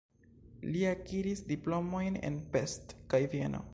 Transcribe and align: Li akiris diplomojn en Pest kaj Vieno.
Li 0.75 0.79
akiris 0.91 1.43
diplomojn 1.51 2.19
en 2.31 2.41
Pest 2.57 2.97
kaj 3.15 3.23
Vieno. 3.37 3.63